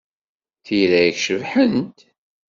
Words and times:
Tira-k 0.65 1.17
cebḥent! 1.25 1.99